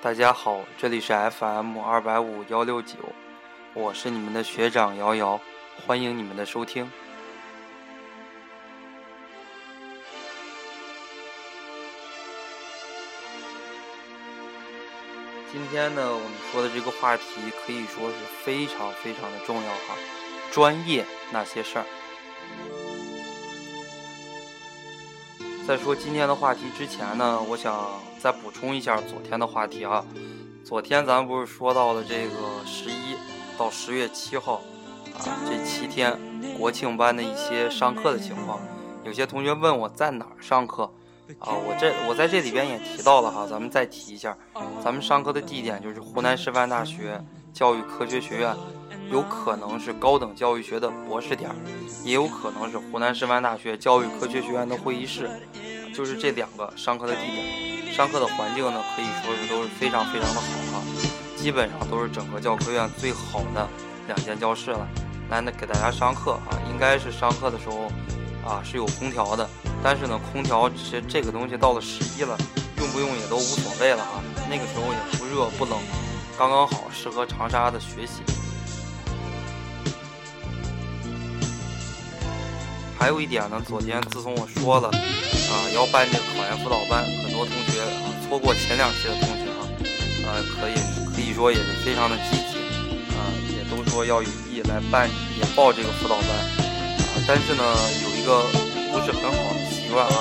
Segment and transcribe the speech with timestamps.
[0.00, 2.94] 大家好，这里是 FM 二百五幺六九，
[3.74, 5.40] 我是你们的学长瑶瑶，
[5.84, 6.88] 欢迎你们的收听。
[15.50, 17.24] 今天呢，我们说的这个话题
[17.66, 19.96] 可以说是非常非常的重要哈，
[20.52, 21.84] 专业那些事儿。
[25.68, 27.86] 在说今天的话题之前呢，我想
[28.18, 30.02] 再补充一下昨天的话题啊。
[30.64, 33.14] 昨天咱不是说到了这个十一
[33.58, 34.62] 到十月七号
[35.12, 36.18] 啊这七天
[36.56, 38.58] 国庆班的一些上课的情况，
[39.04, 40.90] 有些同学问我在哪儿上课。
[41.38, 44.34] 啊，我这我在这里边也提到了哈，咱们再提一下，
[44.82, 48.54] 咱们上课的地点就是湖南师范大学教育科学学院，
[49.10, 51.50] 有可能是高等教育学的博士点，
[52.04, 55.28] 也有可能是湖南师范大学教育科学学院的会议室，
[55.94, 60.82] 就是这两个上课的地点，上课的环境呢可以说是都是非常非常的好哈，
[61.36, 63.68] 基本上都是整个教科院最好的
[64.06, 64.86] 两间教室了，
[65.30, 67.90] 来那给大家上课啊，应该是上课的时候
[68.46, 69.48] 啊是有空调的。
[69.82, 72.36] 但是呢，空调其实这个东西到了十一了，
[72.78, 74.22] 用不用也都无所谓了啊。
[74.50, 75.78] 那个时候也不热不冷，
[76.38, 78.22] 刚刚好适合长沙的学习。
[82.96, 89.66] 还有一点呢，昨天自从我说了啊要办这个考研辅导班，很多同学啊错过前两期的同学啊，
[90.28, 90.74] 呃可以
[91.12, 92.58] 可以说也是非常的积极
[93.18, 93.18] 啊，
[93.50, 97.18] 也都说要有意来办也报这个辅导班啊。
[97.26, 97.64] 但是呢，
[98.04, 98.44] 有一个
[98.92, 99.58] 不是很好的。
[99.72, 100.14] 习惯啊，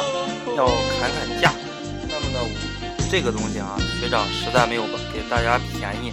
[0.55, 1.53] 要砍砍价。
[3.09, 6.11] 这个东西啊，学长实在没有给大家便宜。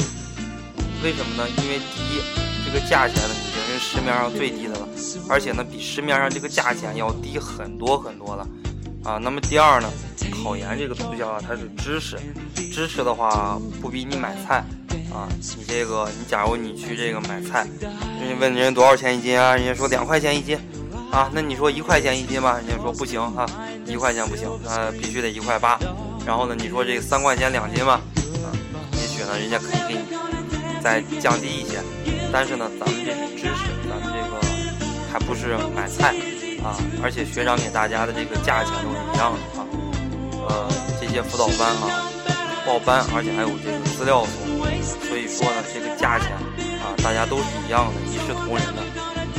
[1.03, 1.48] 为什么呢？
[1.59, 2.20] 因为第一，
[2.64, 4.89] 这个价钱呢已经是市面上最低的了，
[5.28, 8.47] 而且呢比市面上这个价钱要低很多很多了
[9.03, 9.19] 啊。
[9.20, 9.91] 那么第二呢，
[10.42, 12.17] 考研这个东西啊，它是知识，
[12.73, 14.64] 知识的话不比你买菜
[15.12, 15.29] 啊。
[15.58, 17.67] 你这个，你假如你去这个买菜，
[18.20, 19.57] 人家问人多少钱一斤啊？
[19.57, 20.57] 人家说两块钱一斤。
[21.11, 23.47] 啊，那你说一块钱一斤吧，人家说不行哈，
[23.86, 25.79] 一块钱不行，那必须得一块八。
[26.27, 28.01] 然后呢，你说这个三块钱两斤吧，
[28.42, 28.48] 啊，
[28.92, 30.05] 也许呢，人家可以给你
[30.83, 31.83] 再降低一些。
[32.33, 34.40] 但是呢，咱们这是知识，咱们这个
[35.12, 36.14] 还不是买菜
[36.64, 39.67] 啊，而且学长给大家的这个价钱都是一样的啊。
[40.48, 40.68] 呃，
[41.01, 42.11] 这些辅导班啊，
[42.67, 44.58] 报班，而且还有这个资料送，
[45.06, 46.33] 所以说呢，这个价钱
[46.83, 48.83] 啊，大家都是一样的，一视同仁的。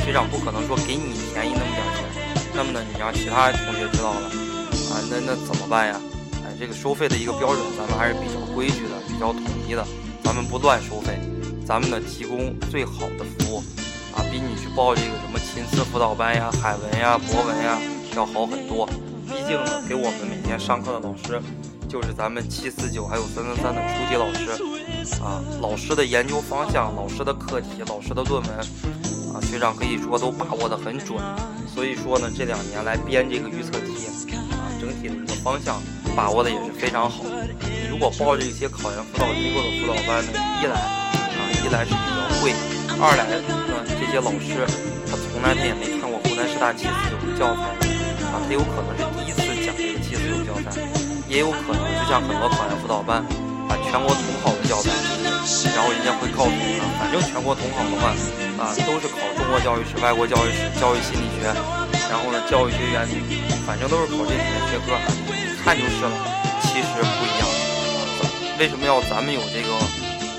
[0.04, 2.06] 学长不可能说给你便宜那么点钱，
[2.54, 4.30] 那么呢，你让其他同学知道了，
[4.94, 6.00] 啊，那那怎么办呀？
[6.58, 9.86] 这个收费的一个标准，咱们还是比较规矩的，比较统一的，
[10.22, 11.18] 咱们不乱收费，
[11.66, 13.58] 咱们呢提供最好的服务，
[14.14, 17.78] 啊，比你去报这个什么琴词辅导班呀、海文呀、博文呀
[18.14, 18.86] 要好很多。
[19.26, 21.40] 毕竟呢，给我们每天上课的老师，
[21.88, 28.50] 就是咱们七四九还有三三三的初级老师，啊，老师的研究方向、老师的课题、老师的论文。
[28.58, 31.20] 啊学长可以说都把握的很准，
[31.74, 34.06] 所以说呢，这两年来编这个预测题
[34.52, 35.78] 啊，整体的一个方向
[36.16, 37.22] 把握的也是非常好。
[37.60, 40.32] 你如果报这些考研辅导机构的辅导班呢，
[40.62, 42.56] 一来啊，一来是比较贵，
[42.96, 43.44] 二来呢，
[44.00, 44.64] 这些老师
[45.04, 47.68] 他从来他也没看过湖南师大七四九的教材
[48.32, 50.80] 啊，他有可能是第一次讲这个七四九教材，
[51.28, 53.20] 也有可能就像很多考研辅导班
[53.68, 54.88] 把全国统考的教材，
[55.76, 58.16] 然后人家会告诉你啊，反正全国统考的话。
[58.56, 61.44] 啊，都是考中国教育史、外国教育史、教育心理学，
[62.08, 63.20] 然后呢，教育学原理，
[63.66, 64.96] 反正都是考这几门学科，
[65.66, 66.14] 看就是了。
[66.62, 67.48] 其实不一样，
[68.56, 69.74] 为什么要咱们有这个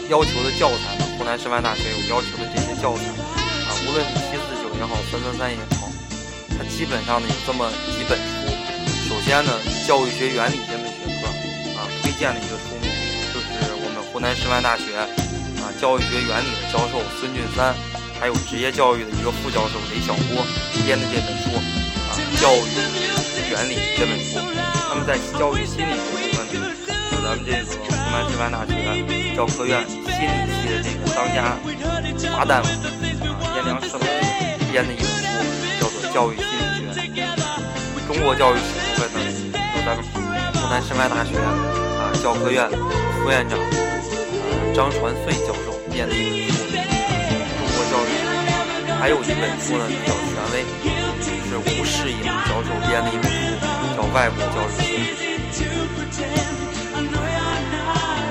[0.07, 1.03] 要求的教材呢？
[1.19, 3.03] 湖南师范大学有要求的这些教材
[3.67, 5.91] 啊，无论是七四九也好，三三三也好，
[6.55, 8.47] 它基本上呢有这么几本书。
[9.11, 9.51] 首先呢，
[9.85, 11.27] 教育学原理这门学科
[11.75, 12.87] 啊，推荐的一个书目
[13.35, 17.75] 就是我们湖南师范大学啊教育学原理的教授孙俊三。
[18.17, 20.41] 还有职业教育的一个副教授雷小波
[20.81, 21.53] 编的这本书
[22.09, 22.73] 啊，《教育
[23.57, 24.37] 原理》这本书。
[24.89, 26.61] 那么在教育心理学部分呢，
[27.11, 28.69] 有咱们这个湖南师范大学
[29.35, 31.57] 教科院心理系的这个当家
[32.35, 32.63] 花旦啊，
[33.55, 33.99] 阎良师老
[34.71, 35.25] 编的一本书，
[35.81, 37.01] 叫做《教育心理学》。
[38.07, 39.17] 中国教育史部分呢，
[39.73, 42.69] 由咱们湖南师范大学啊教科院
[43.23, 43.57] 副院长
[44.75, 46.53] 张传穗教授编的一本书。
[47.57, 48.07] 中国教育
[49.01, 50.61] 还有一本书呢，比较权威，
[51.49, 52.31] 是吴世颖教授编的一本书，叫
[54.13, 55.63] 《外国教育史》。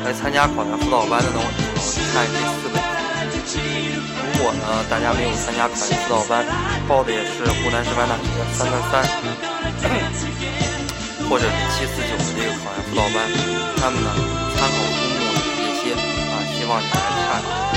[0.05, 2.33] 来参加考研辅导班的呢，主要是看这
[2.63, 2.77] 四本。
[4.23, 6.45] 如果呢，大家没有参加考研辅导班，
[6.87, 9.03] 报的也是湖南师范大学三三三，
[11.29, 13.17] 或者是七四九的这个考研辅导班，
[13.79, 14.09] 那么呢，
[14.57, 15.27] 参考书目
[16.69, 16.95] 望你来
[17.73, 17.76] 看。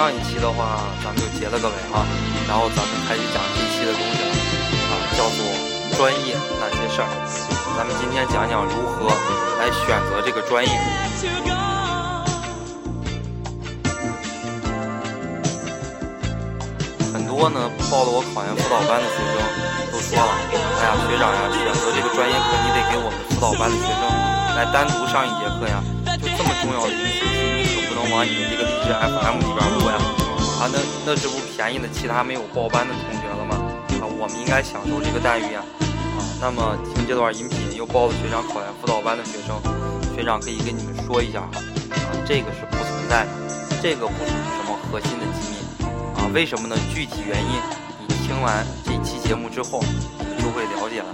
[0.00, 2.08] 上一期的话，咱们就结了个尾哈，
[2.48, 4.32] 然后咱们开始讲这期的东西了
[4.88, 5.44] 啊，叫做
[5.92, 7.08] 专业那些事儿。
[7.76, 9.12] 咱们今天讲讲如何
[9.60, 10.72] 来选择这个专业。
[17.12, 19.36] 很多呢，报了我考研辅导班的学生
[19.92, 20.32] 都说了，
[20.80, 24.00] 哎呀，学长呀，选择这个专业课，你得给我们辅导班的学生
[24.56, 25.84] 来单独上一节课呀。
[26.16, 27.39] 就这么重要的一个信息，你可不能
[28.10, 29.96] 往你的这个励志 FM 里边录呀。
[30.60, 33.56] 啊，那那这不便宜的其他没有报班的同学了吗？
[34.00, 35.64] 啊，我们应该享受这个待遇呀。
[35.80, 39.56] 啊，那么听这段音频又报了学长考研辅导班的学生，
[40.14, 41.62] 学长可以跟你们说一下哈，
[41.96, 43.30] 啊，这个是不存在的，
[43.80, 45.86] 这个不属于什么核心的机密。
[46.14, 46.76] 啊为什么呢？
[46.94, 47.60] 具体原因，
[48.06, 49.82] 你听完这期节目之后，
[50.36, 51.06] 你就会了解了。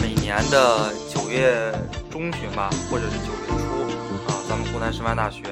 [0.00, 1.74] 每年的九月
[2.30, 5.42] 中旬吧，或者是九月初啊，咱们湖南师范大学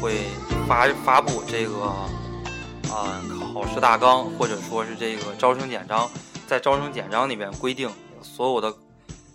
[0.00, 0.28] 会
[0.66, 1.82] 发发布这个
[2.90, 3.20] 啊
[3.52, 6.10] 考试大纲，或者说是这个招生简章。
[6.46, 7.90] 在招生简章里面规定
[8.22, 8.74] 所有的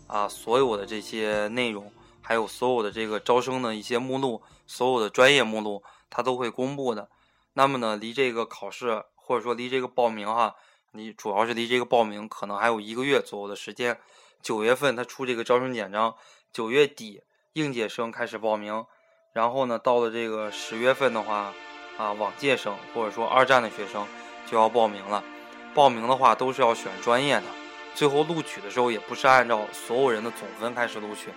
[0.08, 5.84] 啊所有的这些内容，还有所有的这个招生的一些目录，所有的专业目录。
[6.10, 7.08] 它都会公布的，
[7.54, 10.56] 那么呢，离这个考试或者说离这个报名哈，
[10.94, 14.00] 你主要是离这个报名可能还有一个月左右的时间。
[14.42, 16.16] 九月份他出这个招生简章，
[16.54, 17.22] 九月底
[17.54, 18.86] 应届生开始报名，
[19.32, 21.54] 然后呢，到了这个十月份的话，
[21.98, 24.06] 啊，往届生或者说二战的学生
[24.46, 25.24] 就要报名了。
[25.74, 27.44] 报名的话都是要选专业的，
[27.96, 31.30] 最后录取的时候也不是按照所有人的总分开始录取，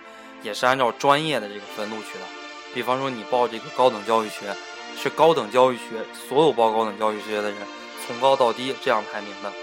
[0.43, 2.25] 也是按照专业的这个分录取的。
[2.73, 4.53] 比方说，你报这个高等教育学，
[4.97, 5.83] 是高等教育学
[6.13, 7.57] 所有报高等教育学的人
[8.05, 9.53] 从高到低这样排名的。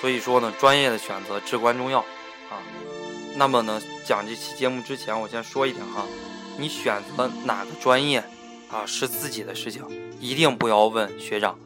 [0.00, 2.95] 所以说呢，专业的选择至关重要啊。
[3.38, 6.06] 那么呢，讲这期节目之前，我先说一点哈，
[6.56, 8.24] 你选择哪个专业
[8.70, 9.84] 啊是自己的事情，
[10.18, 11.58] 一定不要问学长。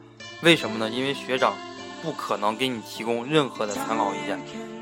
[0.43, 0.91] 为什么呢？
[0.91, 1.55] 因为学长
[2.03, 4.41] 不可能给你提供任何的参考意见。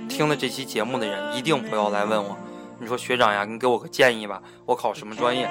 [0.09, 2.35] 听了这期节目的人，一定不要来问我。
[2.81, 5.47] 你说学长呀，你给我个建议吧，我考什么专业？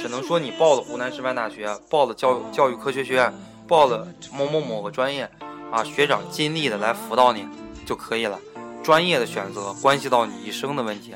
[0.00, 3.30] 只能说你报了湖南师范大学，报了教教育科学学院，
[3.66, 5.28] 报了某某某个专业，
[5.70, 7.46] 啊，学长尽力的来辅导你
[7.84, 8.40] 就可以了。
[8.88, 11.14] 专业的选择关系到你一生的问题，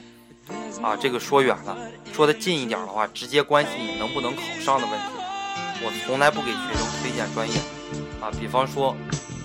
[0.82, 1.74] 啊，这个说远了，
[2.12, 5.06] 说的近一点的话，直接关系你能不能考上的问题。
[5.82, 7.56] 我从来不给学生推荐专业，
[8.20, 8.94] 啊，比方说，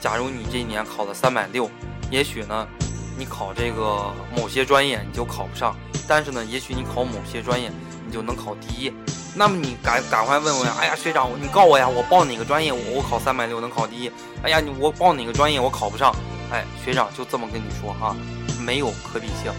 [0.01, 1.71] 假如你这一年考了三百六，
[2.11, 2.67] 也许呢，
[3.17, 5.73] 你考这个某些专业你就考不上。
[6.05, 7.71] 但是呢，也许你考某些专业，
[8.05, 8.91] 你就能考第一。
[9.35, 14.11] 那么你赶赶快问问呀，哎呀，学长，你告我呀，我报哪个专业，我我考三百六能考第一？
[14.43, 16.13] 哎呀，你我报哪个专业我考不上？
[16.51, 18.15] 哎，学长就这么跟你说哈，
[18.59, 19.51] 没有可比性。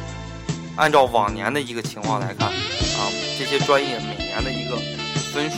[0.77, 4.77] 按照往年的一个情况来看，啊，这些专业每年的一个
[5.33, 5.57] 分数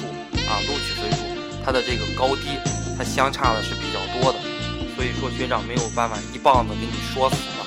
[0.48, 1.18] 啊，录取分数，
[1.64, 2.58] 它的这个高低，
[2.96, 4.38] 它相差的是比较多的。
[4.96, 7.66] 所以说，学长没有办法一棒子给你说死了，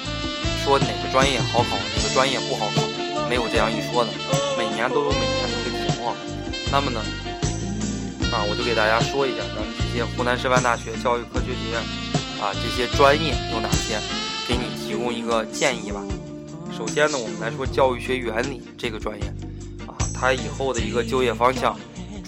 [0.63, 2.81] 说哪个专业好考，哪个专业不好考。
[3.29, 4.11] 没有这样一说的，
[4.57, 6.15] 每年都有每年的一个情况。
[6.71, 6.99] 那么呢，
[8.31, 11.81] 啊，我就给大家说一下咱们这些湖南师范大学教育科学学院
[12.43, 13.97] 啊这些专业有哪些，
[14.45, 16.03] 给你提供一个建议吧。
[16.77, 19.25] 首先呢，我们来说教育学原理这个专业，
[19.87, 21.79] 啊，它以后的一个就业方向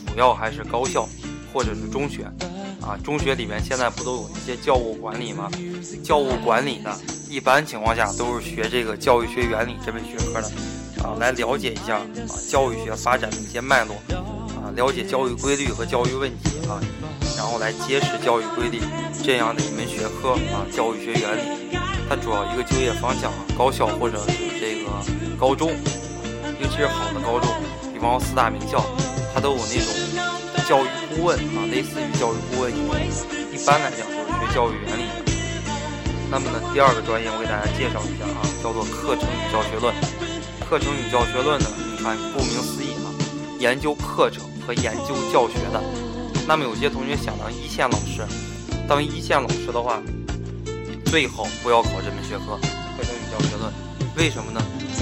[0.08, 1.06] 主要还是高校
[1.52, 2.24] 或者是中学。
[2.82, 5.50] 啊，中学里面现在不都有一些教务管理吗？
[6.04, 6.96] 教务管理呢，
[7.28, 10.48] 一般情况下都是学这个教育学原理这门学科的。
[11.04, 12.06] 啊，来了解一下啊，
[12.48, 13.96] 教育学发展的一些脉络，
[14.62, 16.80] 啊，了解教育规律和教育问题啊，
[17.56, 18.82] 后来揭示教育规律
[19.24, 24.92] 这样的一门学科啊，教育学原理，它主要一个就业方向啊，高校或者是这个
[25.40, 25.72] 高中，
[26.60, 27.50] 尤其是好的高中，
[27.94, 28.84] 比方四大名校，
[29.34, 29.88] 它都有那种
[30.68, 32.92] 教育顾问啊，类似于教育顾问一种，
[33.54, 35.04] 一般来讲都是学教育原理。
[36.30, 39.96] 那么呢，第二个专业我给大家介绍一下啊，叫做课程与教学论。
[40.68, 41.68] 课程与教学论呢？
[41.96, 43.08] 你看，顾名思义啊，
[43.60, 46.05] 研究课程和研究教学的。
[46.48, 48.22] 那么有些同学想当一线老师，
[48.88, 50.00] 当一线老师的话，
[51.06, 52.56] 最好不要考这门学科——
[52.96, 53.74] 课程与教学论。
[54.16, 54.62] 为什么呢？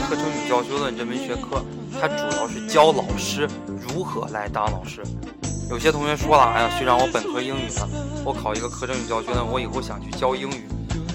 [0.09, 1.63] 课程与教学论这门学科，
[1.99, 3.47] 它主要是教老师
[3.87, 5.03] 如何来当老师。
[5.69, 7.87] 有些同学说了：“哎呀，学长，我本科英语呢，
[8.23, 10.67] 我考一个课程与教学论，我以后想去教英语。”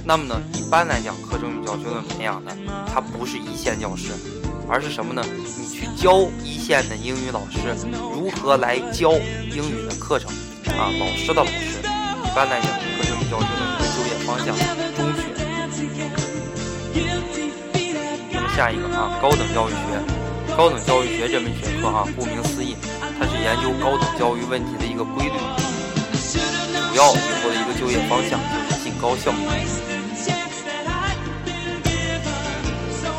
[0.05, 2.55] 那么呢，一般来讲，课程与教学论培养的，
[2.93, 4.13] 它不是一线教师。
[4.71, 5.25] 而是什么呢？
[5.57, 10.31] 你去教一线的英语老师如何来教英语的课程
[10.77, 10.93] 啊？
[11.01, 14.55] 老师的老师，一般来讲，课程教学的一个就业方向，
[14.95, 15.25] 中学。
[18.31, 22.77] 那么下一个啊，高等教育学，高等教育学这门学科哈，顾名思义，
[23.19, 25.33] 它是研究高等教育问题的一个规律，
[26.93, 29.33] 主要以后的一个就业方向就是进高校。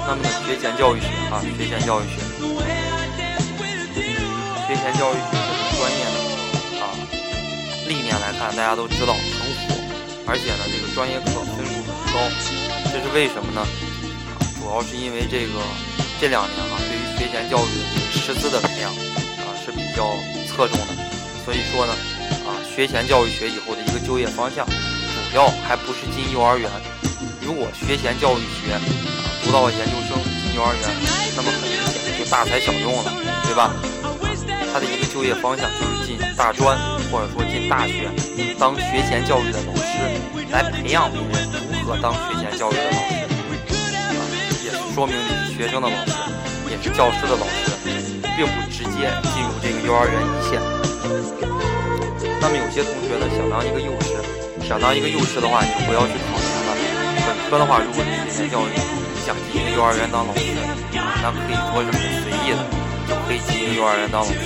[0.10, 2.18] 那么呢，学前教育学啊，学前教育学，
[4.66, 6.18] 学前教育学这个专业呢，
[6.82, 6.98] 啊，
[7.88, 9.78] 历年来看，大家都知道很火，
[10.26, 12.26] 而且呢，这个专业课分数很高，
[12.90, 13.62] 这是为什么呢？
[13.62, 15.62] 啊，主要是因为这个
[16.20, 20.10] 这两年啊，对于学前教育的这个师资的培养啊是比较
[20.50, 20.98] 侧重的，
[21.46, 21.94] 所以说呢，
[22.50, 26.68] 啊，学前教育学以后的一个就业方向，主要还不是进幼儿园，
[27.46, 28.74] 如果学前教育学。
[29.44, 30.84] 读到了研究生进幼儿园，
[31.36, 33.12] 那么很明显就大材小用了，
[33.46, 33.74] 对吧？
[33.74, 33.76] 啊
[34.72, 36.78] 他的一个就业方向就是进大专，
[37.10, 38.06] 或者说进大学，
[38.60, 39.98] 当学前教育的老师，
[40.54, 43.26] 来培养别人如何当学前教育的老师，
[44.14, 44.22] 啊，
[44.62, 46.14] 也是说明你是学生的老师，
[46.70, 47.74] 也是教师的老师，
[48.38, 50.62] 并不直接进入这个幼儿园一线。
[52.40, 54.22] 那么有些同学呢，想当一个幼师，
[54.70, 56.78] 想当一个幼师的话，你就不要去考研了。
[57.26, 59.09] 本科的话，如果你学前教育。
[59.30, 60.42] 想进一个幼儿园当老师，
[60.90, 62.66] 那可以说是很随意的，
[63.06, 64.42] 就可以进一个幼儿园当老师。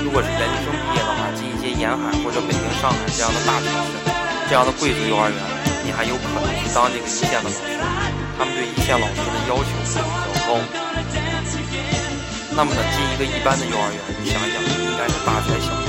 [0.00, 4.00] 如果是研究生毕业的话，进一些沿海或者北京、上海这样的大城市，
[4.48, 5.36] 这样的贵族幼儿园，
[5.84, 7.60] 你还有可能去当这个一线的老师。
[8.40, 10.56] 他们对一线老师的要求会比较高。
[12.56, 15.84] 那么呢，进一个一般的幼儿园，你想一想，应该是大材小用。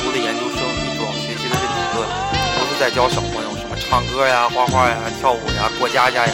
[0.00, 2.08] 读的研究生，你主要学习的是理论，
[2.56, 6.32] 都是在教小朋友什么唱歌呀、画画呀、跳舞呀、过家家呀。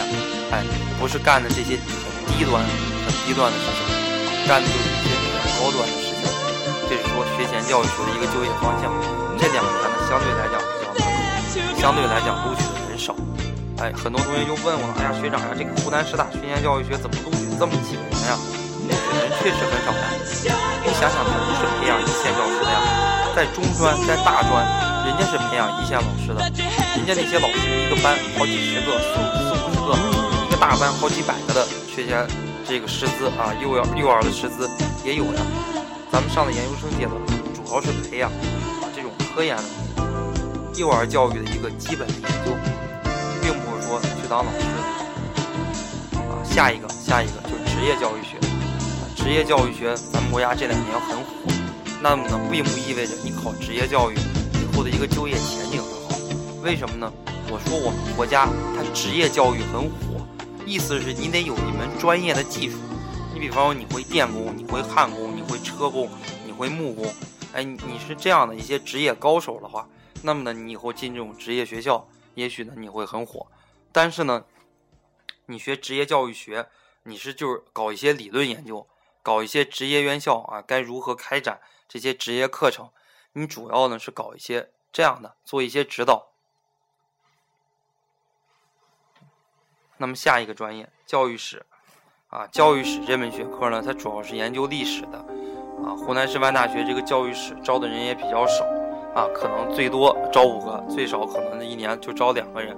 [0.51, 0.63] 哎，
[0.99, 6.21] 不是干的这些很低端、很低端的事情，干的就是一些比较高端的事情。
[6.87, 8.93] 这是说学前教育学的一个就业方向。
[9.37, 11.05] 这两年呢，相对来讲比较难，
[11.75, 13.13] 相对来讲录取的人少。
[13.81, 18.39] 哎，很多同学就问我了，哎呀，学长呀，这个湖南师大学前教育学怎么录取这么几个人呀？
[18.87, 20.07] 人确实很少呀。
[20.85, 22.79] 你想想，他不是培养一线教师的呀，
[23.35, 24.63] 在中专、在大专，
[25.03, 26.39] 人家是培养一线老师的，
[26.95, 30.14] 人家那些老师一个班好几十个、四四五十个。
[30.57, 32.25] 大班好几百个的学前
[32.67, 34.69] 这个师资啊，幼儿幼儿的师资
[35.03, 35.41] 也有呀。
[36.11, 37.19] 咱们上的研究生阶段，
[37.53, 39.63] 主要是培养啊这种科研的
[40.77, 42.55] 幼儿教育的一个基本的研究，
[43.41, 44.65] 并不是说去当老师
[46.15, 46.39] 啊。
[46.43, 48.37] 下一个，下一个就是职业教育学。
[48.37, 51.51] 啊职业教育学，咱们国家这两年很火，
[52.01, 56.15] 那么呢，并不意味着你考职业教育以后的一个就业前景很好。
[56.63, 57.11] 为什么呢？
[57.49, 59.89] 我说我们国家它职业教育很火。
[60.65, 62.79] 意思是你得有一门专业的技术，
[63.35, 66.09] 你比方说你会电工，你会焊工，你会车工，
[66.43, 67.05] 你会木工，
[67.53, 69.87] 哎，你是这样的一些职业高手的话，
[70.23, 73.45] 那么呢，你以后进这种职业学校，也许呢你会很火。
[73.91, 74.43] 但是呢，
[75.45, 76.67] 你学职业教育学，
[77.03, 78.87] 你是就是搞一些理论研究，
[79.21, 82.89] 搞一些职业院校啊，该如何开展这些职业课程，
[83.33, 86.31] 你主要呢是搞一些这样的，做一些指导。
[89.97, 91.63] 那么下一个专业教育史，
[92.29, 95.17] 啊，教育史这门学科呢，它主要是研究历史的，
[95.85, 98.65] 啊，湖南师范大学这个教育史招的人也比较少，
[99.13, 102.75] 啊，可能最多招五个，最少可能一年就招两个人，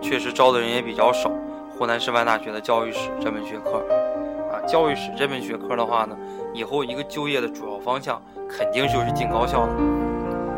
[0.00, 1.30] 确实招的人也比较少。
[1.78, 3.84] 湖南师范大学的教育史这门学科，
[4.50, 6.16] 啊，教育史这门学科的话呢，
[6.52, 9.74] 以后一个就业的主要方向肯定就是进高校的。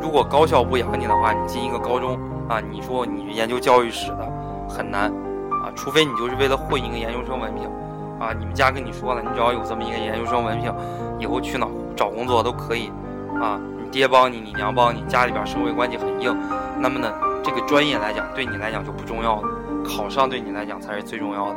[0.00, 2.16] 如果高校不养你的话，你进一个高中，
[2.48, 4.32] 啊，你说你研究教育史的，
[4.68, 5.12] 很难。
[5.78, 7.64] 除非你就是为了混一个研究生文凭，
[8.18, 10.74] 啊，你们家跟你说了，你只要有这么一个研究生文凭，
[11.20, 11.66] 以后去哪
[11.96, 12.90] 找工作都可以，
[13.40, 16.36] 啊，你爹帮你，你娘帮你，家里边社会关系很硬，
[16.78, 17.10] 那么呢，
[17.44, 19.48] 这个专业来讲，对你来讲就不重要了，
[19.84, 21.56] 考上对你来讲才是最重要的。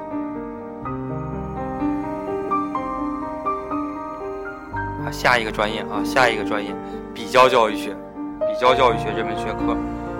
[5.03, 6.73] 啊，下一个专业啊，下一个专业，
[7.13, 7.93] 比较教育学，
[8.39, 9.75] 比较教育学这门学科，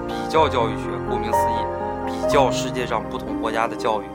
[0.07, 1.80] 比较教育学，顾名思义。
[2.31, 4.05] 教世界上不同国家的教育，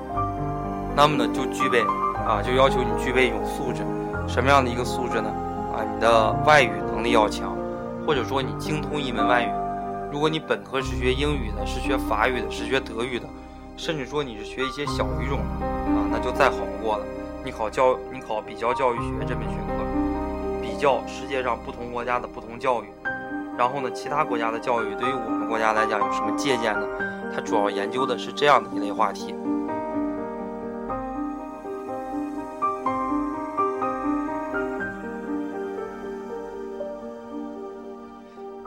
[0.97, 1.83] 那么呢，就具备
[2.27, 3.83] 啊，就要求你具备一种素质，
[4.27, 5.29] 什么样的一个素质呢？
[5.77, 7.55] 啊，你的外语能力要强，
[8.07, 9.51] 或者说你精通一门外语。
[10.11, 13.27] 如果你本科是学英语的，是学法语的，是学德语的，
[13.77, 17.05] 甚至说你是学一些小语种的啊，那就再好不过了。
[17.45, 19.85] 你考教，你考比较教育学这门学科，
[20.63, 22.87] 比较世界上不同国家的不同教育，
[23.59, 26.81] 然后呢，其他国家的教育对于我们国家来讲有什么借鉴呢？
[27.35, 29.35] 它主要研究的是这样的一类话题。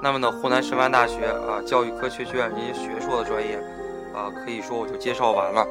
[0.02, 3.58] 那么呢，湖南师范大学啊，教育科学学院这些学硕的专业
[4.16, 5.68] 啊，可以说我就介绍完了。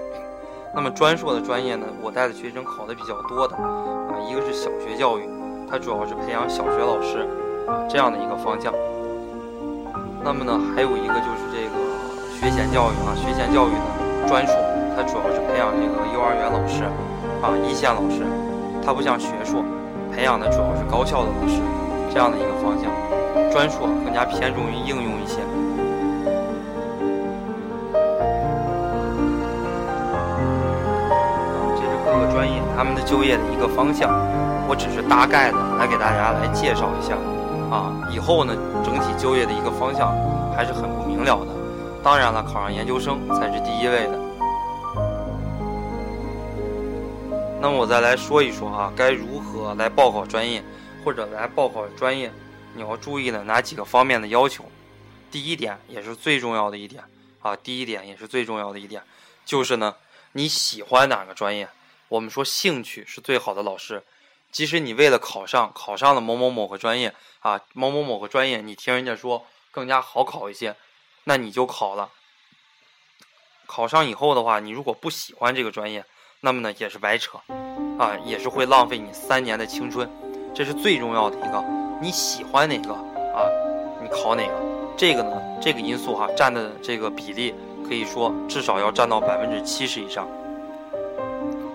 [0.75, 5.27] 那么专硕的专业呢，我带的学生考的比较多的啊，一个是小学教育，
[5.69, 7.27] 它主要是培养小学老师
[7.67, 8.73] 啊这样的一个方向。
[10.23, 11.48] 那么呢，还有一个就是
[12.41, 13.83] 学前教育啊，学前教育呢
[14.29, 14.55] 专硕，
[14.95, 16.85] 它主要是培养这个幼儿园老师
[17.43, 18.23] 啊，一线老师，
[18.81, 19.65] 它不像学硕，
[20.15, 21.59] 培养的主要是高校的老师
[22.15, 22.87] 这样的一个方向，
[23.51, 25.43] 专硕更加偏重于应用一些。
[31.75, 34.15] 这是各个专业他们的就业的一个方向，
[34.69, 37.19] 我只是大概的来给大家来介绍一下，
[37.75, 38.55] 啊，以后呢
[38.85, 40.15] 整体就业的一个方向
[40.55, 41.08] 还是很不。
[42.03, 44.19] 当然了，考上研究生才是第一位的。
[47.61, 50.63] 那么我再来说一说啊，该如何来报考专业，
[51.05, 52.33] 或者来报考专业，
[52.75, 54.65] 你要注意的哪几个方面的要求？
[55.31, 57.03] 第一点也是最重要的一点
[57.43, 59.03] 啊，第一点也是最重要的一点，
[59.45, 59.97] 就是呢，
[60.33, 61.69] 你喜欢哪个专业？
[62.09, 64.03] 我们说兴趣是最好的老师，
[64.51, 70.75] 即使你为了考上考上了某某某个专业啊，某某某个专业，你听人家说更加好考一些，
[71.29, 72.09] 那你就考了。
[73.67, 76.03] 考上以后的话，你如果不喜欢这个专业，
[76.41, 77.39] 那么呢也是白扯，
[77.99, 80.11] 啊，也是会浪费你三年的青春。
[80.55, 81.63] 这是最重要的一个，
[82.01, 83.45] 你喜欢哪个啊，
[84.01, 84.55] 你考哪个，
[84.97, 87.55] 这个呢，这个因素哈占的这个比例，
[87.87, 90.27] 可以说至少要占到百分之七十以上。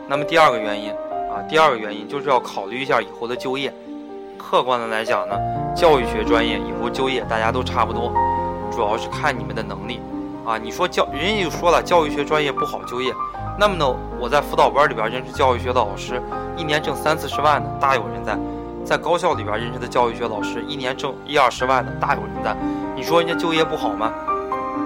[0.08, 0.90] 那么第二个原因
[1.30, 3.72] 啊，第二个原因就是要考虑一下以后的就业。
[4.36, 5.38] 客观的来讲呢，
[5.76, 8.12] 教育学专业以后就业大家都差不多，
[8.76, 10.02] 主要是看你们的能力
[10.46, 10.58] 啊。
[10.58, 13.14] 你说教人家就说了，教育学专业不好就业。
[13.60, 13.86] 那么呢，
[14.20, 16.22] 我在辅导班里边认识教育学的老师，
[16.58, 18.34] 一年挣三四十万的大有人在；
[18.84, 22.58] 在高校里边认识的教育学老师，一年挣一二十万的大有人在。
[22.96, 24.12] 你说人家就业不好吗？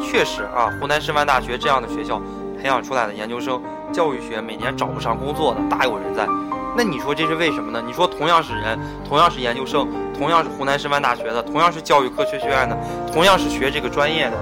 [0.01, 2.21] 确实啊，湖南师范大学这样的学校
[2.61, 3.61] 培养出来的研究生。
[3.93, 6.27] 教育学每年找不上工作的大有人在，
[6.77, 7.81] 那你说这是为什么呢？
[7.83, 12.77] 你说同样是人，同样是研究生，同样是湖南师范大学的，同样是教育科学学院的，
[13.11, 14.37] 同样是学这个专业的，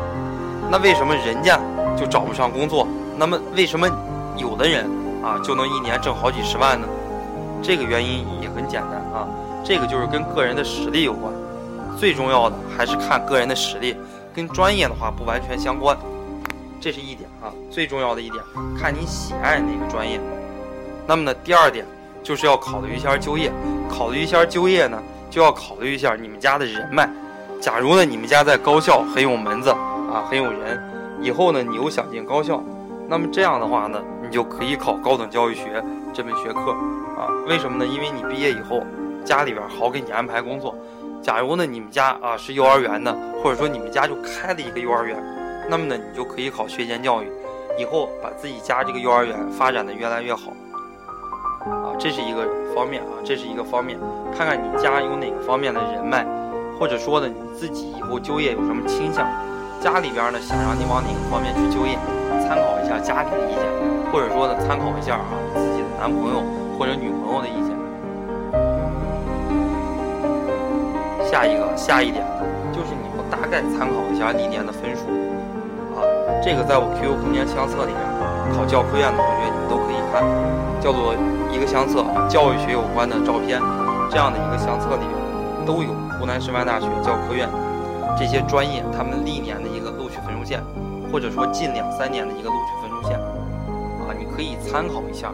[0.69, 1.57] 那为什么人家
[1.97, 2.85] 就找不上工作？
[3.17, 3.87] 那么为什么
[4.35, 4.85] 有的人
[5.23, 6.85] 啊就能一年挣好几十万呢？
[7.63, 9.25] 这个原因也很简单啊，
[9.63, 11.33] 这个就是跟个人的实力有关，
[11.97, 13.95] 最重要的还是看个人的实力，
[14.33, 15.97] 跟专业的话不完全相关。
[16.81, 18.43] 这是一点啊，最重要的一点，
[18.77, 20.19] 看你喜爱哪个专业。
[21.07, 21.85] 那么呢，第二点
[22.25, 23.51] 就是要考虑一下就业。
[23.87, 27.07] 考虑一下就业呢，就要考虑一下你们家的人脉。
[27.61, 30.81] 假如呢，你们家在高校很有门子啊，很有人，
[31.21, 32.61] 以后呢，你又想进高校，
[33.07, 36.71] 那么这样的话呢，你就可以考高等教育学这门学科
[37.15, 37.29] 啊。
[37.47, 37.85] 为什么呢？
[37.85, 38.81] 因为你毕业以后，
[39.23, 40.75] 家里边好给你安排工作。
[41.21, 45.15] 假如呢，你们家啊是幼儿园的，或者说你们家就开了一个幼儿园。
[45.69, 47.27] 那么呢，你就可以考学前教育，
[47.79, 50.53] 以后把自己家这个幼儿园发展的越来越好，
[51.97, 53.97] 这是一个方面啊，这是一个方面，
[54.35, 56.25] 看看你家有哪个方面的人脉，
[56.77, 59.25] 或者说呢，你自己以后就业有什么倾向，
[59.79, 61.97] 家里边呢想让你往哪个方面去就业，
[62.45, 63.63] 参考一下家里的意见，
[64.11, 66.43] 或者说呢，参考一下啊自己的男朋友
[66.77, 67.73] 或者女朋友的意见。
[71.25, 72.23] 下一个，下一点
[72.71, 75.07] 就是你要大概参考一下历年的分数
[75.95, 76.03] 啊。
[76.43, 78.03] 这个在我 QQ 空间相册里面，
[78.55, 80.23] 考教科院的同学你们都可以看，
[80.79, 81.15] 叫做
[81.55, 83.61] 一个相册，教育学有关的照片，
[84.11, 87.49] 这样的一个相册里面都有湖南师范大学教科院
[88.19, 90.61] 这些专业他们历年的一个录取分数线，
[91.09, 95.33] 或者说近两三年的一个录取分数线，啊，你可以参考一下，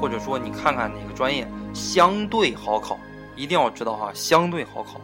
[0.00, 2.98] 或者说你看看哪个专业相对好考，
[3.36, 5.00] 一定要知道哈，相对好考，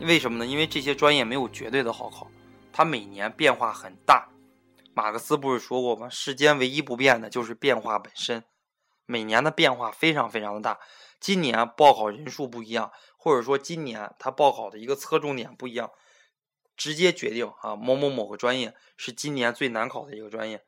[0.00, 0.46] 为什么呢？
[0.46, 2.28] 因为这些专业没有绝对的好考，
[2.72, 4.28] 它每年变化很大。
[4.94, 6.08] 马克思不是说过吗？
[6.08, 8.42] 世间唯一不变的就是变化本身，
[9.10, 10.78] 每年的变化非常非常的大。
[11.18, 15.90] 今年报考人数不一样，或者说今年他报考的一个侧重点不一样，
[16.76, 20.62] 直接决定啊某某某个专业是今年最难考的一个专业。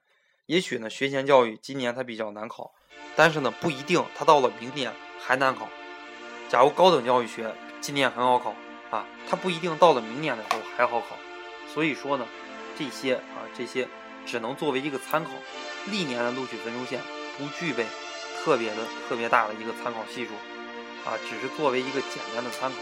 [0.46, 2.72] 也许呢学前教育今年它比较难考，
[3.14, 5.68] 但是呢不一定它到了明年还难考。
[6.48, 8.54] 假如高等教育学今年很好考
[8.90, 11.16] 啊，它不一定到了明年的时候还好考。
[11.68, 12.26] 所以说呢，
[12.78, 13.86] 这些啊这些。
[14.26, 15.30] 只能作为一个参考，
[15.90, 17.00] 历年的录取分数线
[17.38, 17.86] 不具备
[18.44, 18.76] 特别的、
[19.08, 20.32] 特别大的一个参考系数，
[21.04, 22.76] 啊，只是作为一个简单的参考。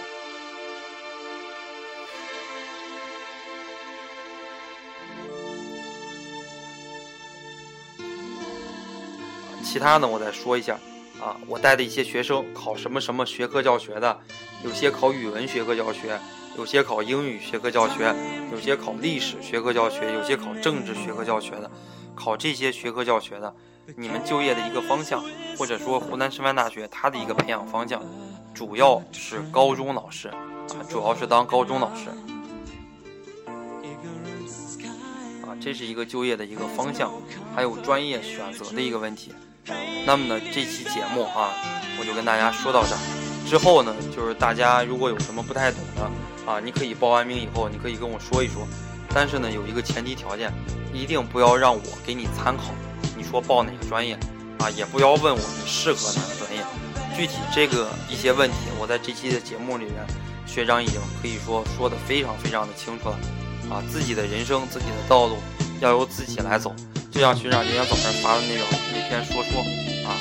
[9.64, 10.79] 其他呢，我再说一下，
[11.21, 14.21] 啊，我带的一些学生考什么什么学科教学的，
[14.64, 16.18] 有些考语文学科教学。
[16.57, 18.12] 有些考英语学科教学，
[18.51, 21.71] 有些考历史学科教学，有些考政治学科教学的，
[22.16, 23.55] 考这些学科教学的，
[23.97, 25.23] 你们就业的一个方向，
[25.59, 28.01] 或者说湖南师范大学它的一个培养方向，
[28.55, 30.37] 主要是高中老师啊，
[30.88, 32.09] 主要是当高中老师
[35.42, 37.11] 啊，这是一个就业的一个方向，
[37.57, 39.35] 还有专业选择的一个问题。
[40.07, 41.51] 那么呢，这期节目啊，
[41.99, 42.99] 我就跟大家说到这儿。
[43.44, 48.64] 之后呢，就是大家如果有什么不太懂的啊，你可以报完名以后，你可以跟我说一说。
[49.12, 50.53] 但是呢，有一个前提条件，
[50.94, 52.64] 一定不要让我给你参考。
[53.16, 54.16] 你说报哪个专业
[54.59, 56.64] 啊，也不要问我你适合哪个专业。
[57.16, 59.94] 具体这个一些问题，我在这期的节目里面，
[60.47, 63.18] 学长已经可以说说的非常非常的清楚了。
[63.71, 65.37] 啊，自己的人生，自己的道路，
[65.81, 66.75] 要由自己来走。
[67.11, 68.62] 就像学长今天早上发的那个
[68.94, 69.61] 那篇说说
[70.07, 70.14] 啊，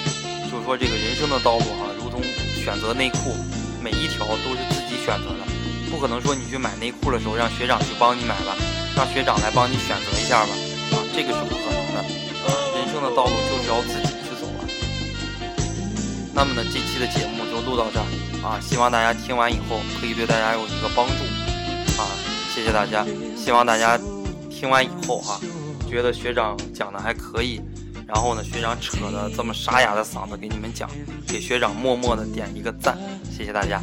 [0.49, 2.21] 就是说这个人生的道路哈，如同
[2.55, 3.35] 选择内裤，
[3.81, 5.45] 每一条都是自己选择的，
[5.91, 8.57] 不可能说你去买内裤的时候让学长去帮你买吧，
[8.95, 10.51] 让学长来帮你选择一下吧，
[10.91, 14.16] 啊，这个是不可能的啊，人生的道路就是要自己。
[16.37, 18.05] 那么呢，这期的节目就录到这儿
[18.45, 21.23] 啊，希望大家听完以后可以对大家有一个帮助
[21.99, 22.05] 啊，
[22.53, 23.03] 谢谢大家。
[23.35, 23.99] 希望大家
[24.51, 25.41] 听完以后哈，
[25.89, 27.59] 觉得学长讲的还可以，
[28.07, 30.87] 然后呢，学长扯的这么沙哑的嗓子给你们讲，
[31.27, 32.95] 给学长默默的点一个赞，
[33.35, 33.81] 谢谢大家。